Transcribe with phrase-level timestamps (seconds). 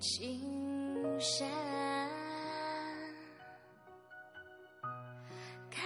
[0.00, 0.40] 青
[1.18, 1.48] 山
[5.68, 5.80] 开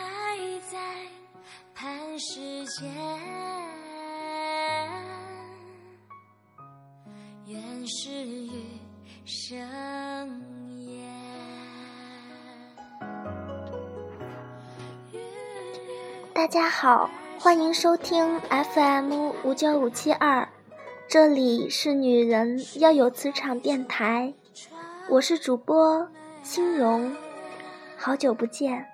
[0.70, 0.78] 在
[1.74, 2.92] 磐石间，
[7.46, 8.50] 原是雨
[9.24, 9.58] 声
[10.80, 11.08] 烟。
[16.34, 17.08] 大家好，
[17.40, 20.46] 欢迎收听 FM 五九五七二，
[21.12, 24.32] 这里是女人要有磁场电台，
[25.10, 26.08] 我是主播
[26.42, 27.14] 心荣，
[27.98, 28.86] 好久不见。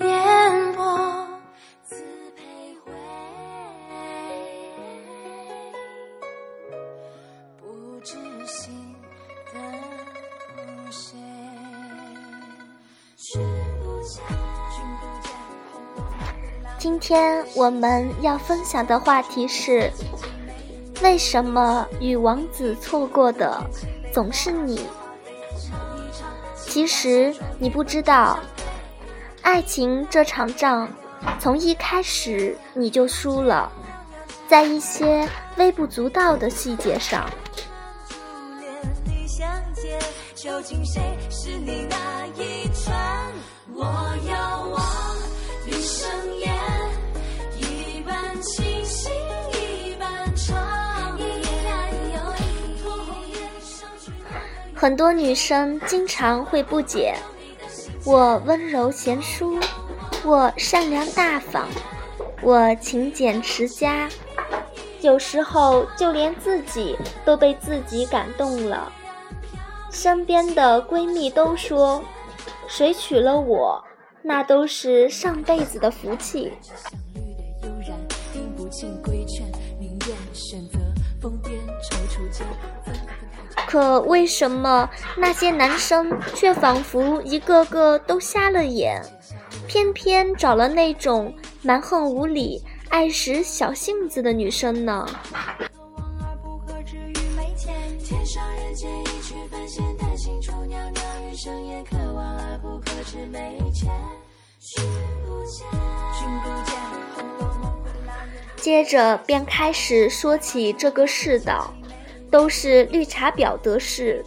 [0.00, 1.28] 烟波
[1.84, 2.02] 自
[2.34, 2.90] 徘徊，
[7.60, 8.74] 不知心
[9.52, 9.62] 等
[10.90, 11.16] 谁。
[16.76, 19.88] 今天我们要分享的话题是：
[21.04, 23.62] 为什么与王子错过的
[24.10, 24.86] 总是你？
[26.56, 28.38] 其实你不知道，
[29.42, 30.88] 爱情这场仗，
[31.38, 33.70] 从一开始你就输了，
[34.48, 37.28] 在一些微不足道的细节上。
[40.34, 42.96] 究竟谁是你那一串？
[43.74, 43.84] 我
[44.26, 44.82] 遥望
[45.66, 46.08] 余生
[46.38, 46.54] 烟，
[54.76, 57.14] 很多女生经常会不解，
[58.04, 59.58] 我温柔贤淑，
[60.24, 61.66] 我善良大方，
[62.42, 64.08] 我勤俭持家，
[65.00, 68.92] 有时候就连自己都被自己感动了。
[69.90, 72.02] 身边的闺蜜都说，
[72.66, 73.82] 谁娶了我，
[74.22, 76.52] 那都是上辈子的福气。
[80.32, 80.78] 选择
[81.22, 82.44] 疯癫踌躇间。
[83.66, 89.02] 可为什么那些男生却仿佛一个个都瞎了眼，
[89.66, 95.06] 偏偏找了那种蛮横无理、爱使小性子的女生呢？
[108.56, 111.74] 《》。接着便开始说起这个世道，
[112.34, 114.24] 都是绿茶婊得势，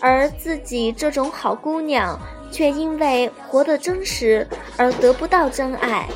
[0.00, 2.18] 而自己这种好姑娘
[2.50, 4.44] 却因为活得真实
[4.76, 6.08] 而得不到真爱。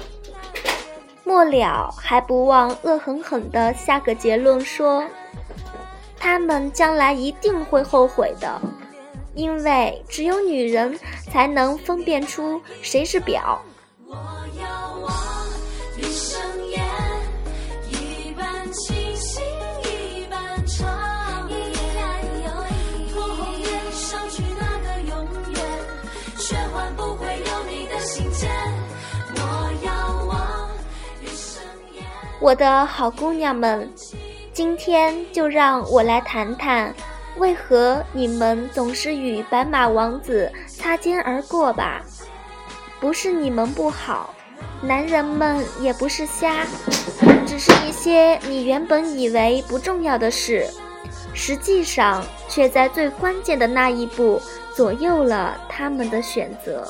[1.22, 5.04] 末了还不忘恶狠狠地下个结论说，
[6.18, 8.60] 他们将来一定会后悔的，
[9.36, 10.98] 因为只有女人
[11.30, 13.58] 才能分辨出谁是婊。
[32.42, 33.88] 我的好姑娘们，
[34.52, 36.92] 今天就让我来谈谈，
[37.36, 42.02] 为何你们总是与白马王子擦肩而过吧？
[42.98, 44.34] 不是你们不好，
[44.82, 46.66] 男人们也不是瞎，
[47.46, 50.66] 只是一些你原本以为不重要的事，
[51.32, 54.42] 实际上却在最关键的那一步
[54.74, 56.84] 左右了他们的选择。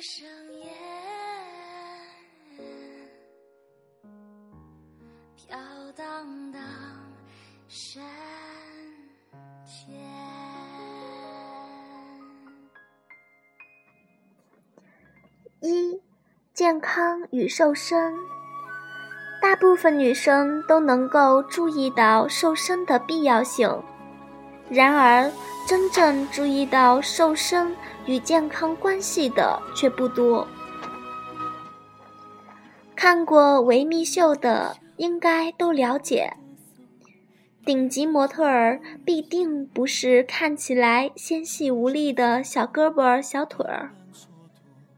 [0.00, 0.26] 余生
[0.62, 0.72] 烟，
[5.36, 5.58] 飘
[5.94, 6.62] 荡荡
[7.68, 8.02] 山
[9.66, 9.94] 间。
[15.60, 16.00] 一、
[16.54, 18.14] 健康与瘦身。
[19.42, 23.68] 大部分女生都能够注意到瘦身的必要性，
[24.70, 25.30] 然而
[25.68, 27.74] 真正注意到瘦身
[28.06, 30.46] 与健康关系的却不多。
[32.94, 36.34] 看过维密秀的应该都了解，
[37.64, 43.90] 顶级模特儿必定不是看起来纤细无力的小胳膊小腿儿。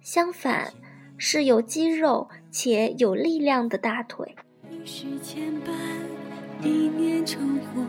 [0.00, 0.72] 相反，
[1.16, 4.34] 是有肌肉且有力量的大腿。
[4.68, 7.84] 一世牵绊，一念成祸，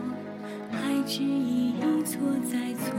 [0.82, 2.94] 爱只一一错再错。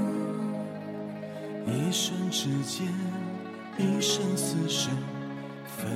[1.68, 2.88] 一瞬之间，
[3.78, 4.90] 一生厮守，
[5.66, 5.90] 粉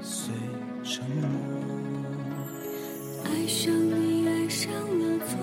[0.00, 0.34] 碎
[0.82, 1.28] 沉默。
[3.24, 5.36] 爱上你，爱上了错，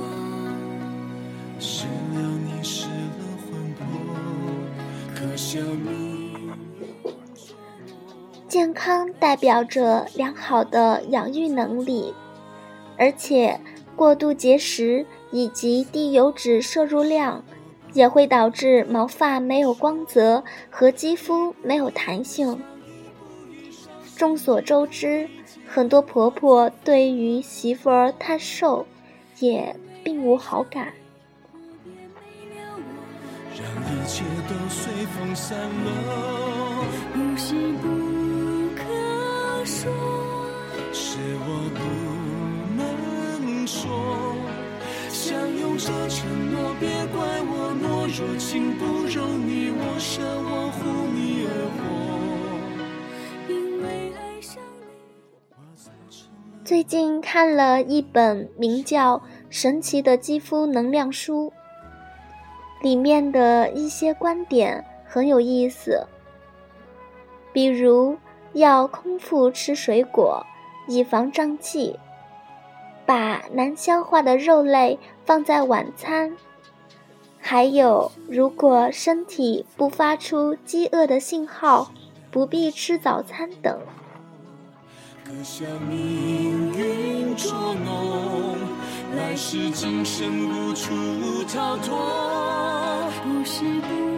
[1.59, 2.91] 失了你，失了
[3.44, 3.85] 魂魄，
[5.15, 6.27] 可笑你。
[8.47, 12.13] 健康代表着良好的养育能力，
[12.97, 13.59] 而且
[13.98, 17.44] 过度节食以及低油脂摄入量
[17.94, 22.62] 也会导致毛发没有光泽和肌肤没有弹性。
[24.16, 25.28] 众所周知，
[25.68, 28.86] 很多婆婆对于媳妇儿太瘦
[29.40, 30.94] 也并无好感。
[33.56, 37.88] 让一切都随风散落，不是不
[38.76, 39.92] 可说，
[40.94, 41.18] 是
[41.48, 41.67] 我
[43.68, 43.90] 说。
[45.10, 50.80] 相拥着承诺，别怪我懦弱，情不容你，我舍我护
[51.14, 51.78] 你而活。
[56.64, 59.18] 最近看了一本名叫
[59.50, 61.54] 《神奇的肌肤能量书》，
[62.84, 66.06] 里面的一些观点很有意思，
[67.54, 68.18] 比如
[68.52, 70.46] 要空腹吃水果，
[70.88, 71.98] 以防胀气；
[73.07, 76.33] 把难消化的肉类放在晚餐；
[77.39, 81.89] 还有，如果身体不发出饥饿的信号，
[82.30, 83.80] 不必吃早餐等。
[85.24, 87.50] 可笑命运捉
[87.86, 88.57] 弄，
[89.15, 90.94] 来世今生无处
[91.48, 91.98] 逃脱。
[93.24, 94.17] 不是不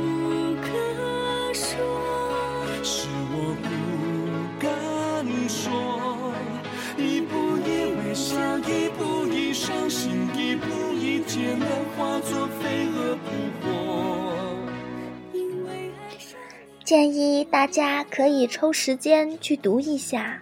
[16.90, 20.42] 建议大家可以抽时间去读一下。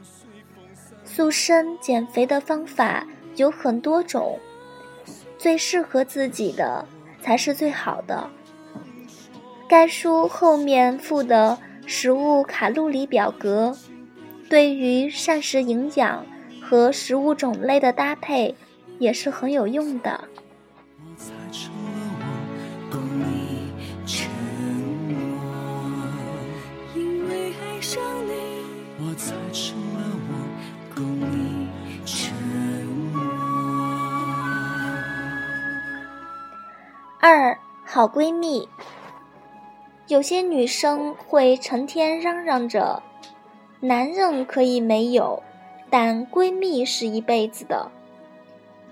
[1.04, 3.06] 塑身减肥的方法
[3.36, 4.40] 有很多种，
[5.38, 6.88] 最适合自己的
[7.22, 8.30] 才是最好的。
[9.68, 13.78] 该书后面附的食物卡路里表格，
[14.50, 16.26] 对于膳食营养
[16.62, 18.56] 和食物种类的搭配
[19.00, 20.24] 也是很有用的。
[29.58, 30.00] 成了
[30.30, 30.32] 我，
[30.94, 31.68] 供你
[32.06, 32.32] 承
[33.12, 33.20] 诺。
[37.20, 38.70] 二好闺蜜，
[40.08, 43.02] 有些女生会成天嚷嚷着，
[43.80, 45.42] 男人可以没有，
[45.90, 47.92] 但闺蜜是一辈子的。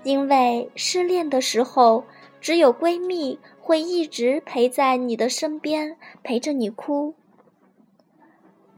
[0.02, 2.02] 因为失恋的时候，
[2.40, 7.14] 只有闺蜜会一直陪在你的身边，陪着你哭。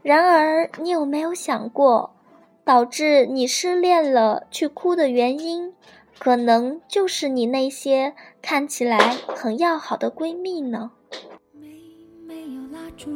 [0.09, 2.15] 然而，你有没有想过，
[2.65, 5.75] 导致你失恋了去哭的原因，
[6.17, 10.93] 可能就是你那些看起来很要好的闺蜜呢？
[11.53, 11.67] 没
[12.25, 13.11] 没有蜡烛，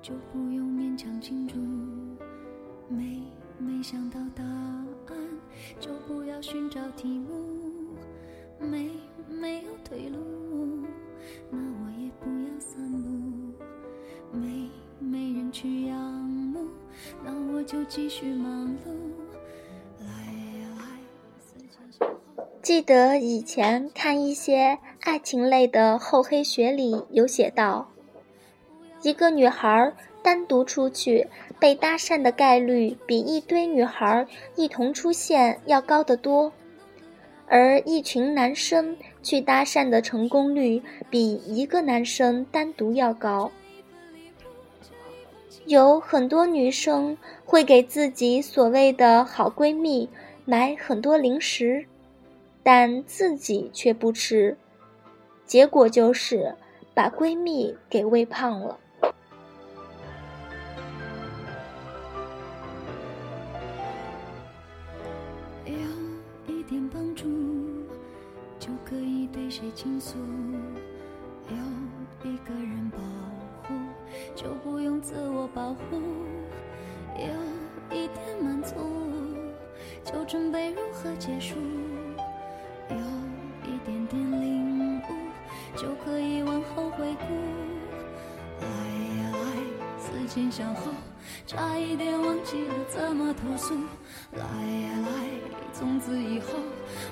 [0.00, 1.56] 就不用勉强庆祝。
[2.88, 3.20] 没
[3.58, 5.16] 没想到答案，
[5.80, 7.34] 就不要寻找题目。
[8.60, 8.90] 没
[9.28, 10.18] 没有退路，
[17.74, 18.92] 就继续忙碌。
[22.62, 27.90] 记得以前看一些爱情类的厚黑学里有写到，
[29.02, 31.26] 一个女孩单独出去
[31.58, 36.52] 被搭讪的概率比一堆女孩一同出现要高得多，
[37.48, 43.50] 而一群男生去搭讪的成功率比一个男生单独要高。
[45.66, 50.08] 有很多女生会给自己所谓的好闺蜜
[50.44, 51.86] 买很多零食。
[52.66, 54.56] 但自己却不吃，
[55.44, 56.54] 结果就是
[56.94, 58.78] 把闺蜜给喂胖了。
[90.34, 90.90] 来，思前想后，
[91.46, 93.74] 差一点忘记了怎么投诉。
[94.32, 95.28] 来呀来，
[95.72, 96.58] 从此以后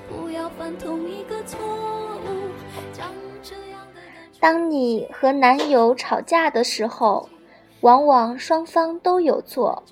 [0.09, 2.51] 不要犯同一个错误，
[2.91, 3.07] 将
[3.41, 4.39] 这样的感觉。
[4.41, 7.29] 当你和男友吵架的时候，
[7.79, 9.83] 往往双方都有错。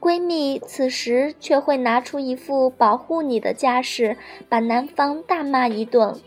[0.00, 4.16] 闺蜜此时却会拿出一副保护你的架势，
[4.48, 6.18] 把男方大骂一顿，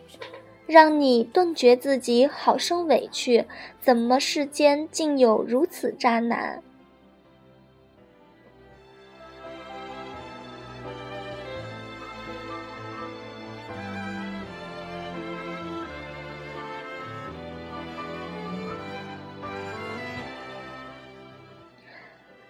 [0.65, 3.46] 让你顿觉自己好生委屈。
[3.82, 6.62] 怎么世间竟有如此渣男？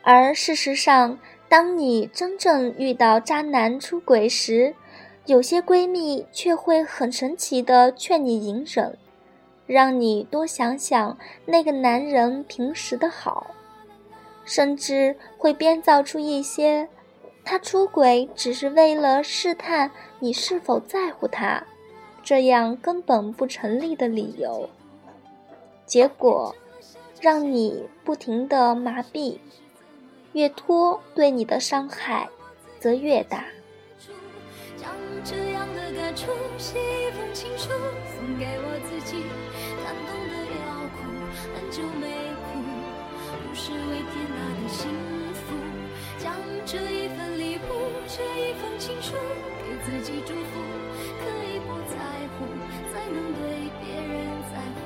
[0.06, 1.18] 而事实上，
[1.48, 4.76] 当你真正遇到渣男出轨时，
[5.26, 8.98] 有些闺蜜却会很神奇的劝你隐忍，
[9.66, 13.48] 让你多想想那个男人平时的好，
[14.44, 16.90] 甚至会编造出一些
[17.46, 19.90] 他出轨只是为了试探
[20.20, 21.64] 你是否在乎他，
[22.22, 24.70] 这样根本不成立的理由，
[25.86, 26.54] 结果
[27.22, 29.38] 让你不停的麻痹。
[30.34, 32.28] 越拖，对你的伤害
[32.80, 33.46] 则越大。
[34.84, 34.92] 将
[35.24, 39.24] 这样的感触写一封情书，送给我自己，
[39.80, 41.08] 感动的要哭，
[41.56, 42.12] 很久没
[42.44, 42.60] 哭，
[43.48, 44.92] 不是为天大的幸
[45.34, 45.56] 福。
[46.20, 46.36] 将
[46.66, 47.72] 这一份礼物，
[48.10, 49.14] 这一封情书，
[49.64, 50.60] 给自己祝福，
[51.24, 51.96] 可以不在
[52.36, 52.44] 乎，
[52.92, 54.12] 才能对别人
[54.52, 54.84] 在乎。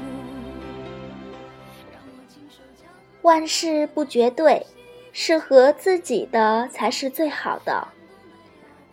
[1.92, 2.88] 让我亲手将
[3.24, 4.64] 万事不绝对。
[5.12, 7.88] 适合自己的才是最好的。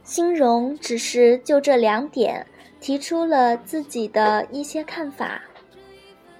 [0.04, 2.46] 心荣只是就这两点
[2.78, 5.40] 提出了自己的一些看法，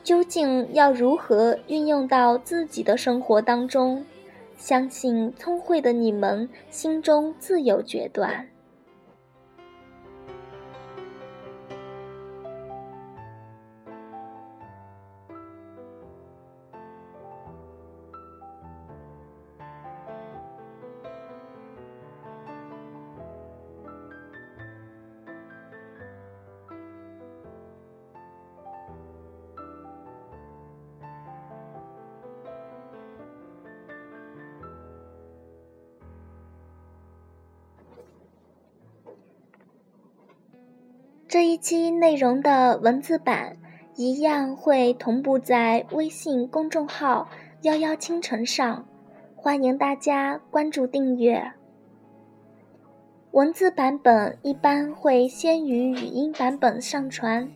[0.02, 4.04] 究竟要如何运用到自己的生活当中，
[4.58, 8.46] 相信聪慧的你们心中自有决断。
[41.34, 43.56] 这一期内容的文字版
[43.96, 47.28] 一样会同步在微信公众号
[47.62, 48.86] “幺幺倾城”上，
[49.34, 51.50] 欢迎大家关注订阅。
[53.32, 57.50] 文字版本一般会先于语音版本上传，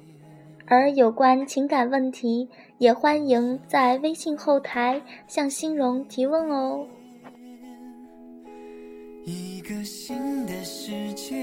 [0.66, 6.84] 而有关情感问题，也欢迎在微信后台向欣荣提问哦。
[9.28, 11.36] 一个新的世界，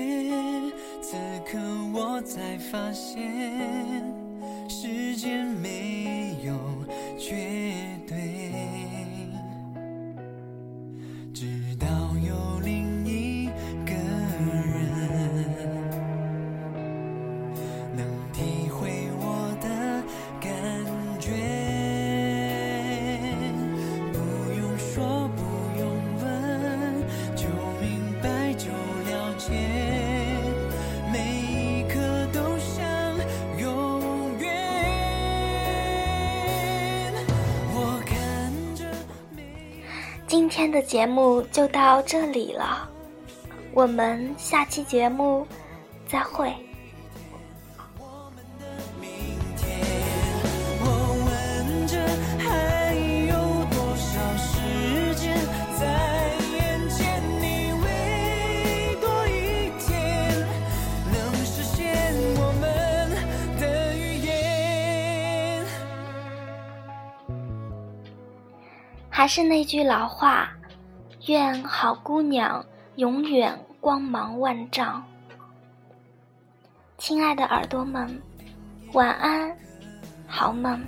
[1.04, 1.16] 此
[1.46, 1.60] 刻
[1.94, 3.22] 我才发现，
[4.68, 6.56] 时间没有
[7.16, 8.52] 绝对。
[11.32, 11.78] 今
[40.56, 42.90] 天的节目就到这里了，
[43.74, 45.46] 我们下期节目
[46.08, 46.50] 再会。
[69.26, 70.52] 还是那句老话，
[71.26, 72.64] 愿好姑娘
[72.98, 75.04] 永远光芒万丈。
[77.00, 78.22] 亲爱的耳朵们，
[78.94, 79.58] 晚安，
[80.28, 80.80] 好梦。